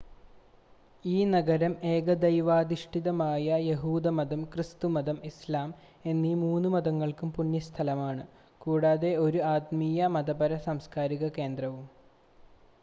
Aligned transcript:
ഈ 1.05 1.25
നഗരം 1.31 1.73
ഏകദൈവാധിഷ്ഠിതമായ 1.89 3.57
യഹൂദമതം 3.65 4.41
ക്രിസ്തുമതം 4.53 5.17
ഇസ്‌ലാം 5.23 5.69
എന്നീ 6.05 6.31
3 6.39 6.71
മതങ്ങൾക്കും 6.75 7.31
പുണ്യസ്ഥലമാണ് 7.35 8.23
കൂടാതെ 8.61 9.11
ഒരു 9.25 9.41
ആത്മീയ 9.51 10.07
മതപര 10.17 10.57
സാംസ്കാരിക 10.65 11.29
കേന്ദ്രവുമാണ് 11.37 11.91